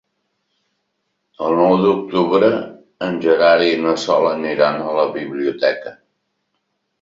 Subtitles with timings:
[1.47, 2.49] El nou d'octubre
[3.09, 5.95] en Gerard i na Sol aniran a la biblioteca.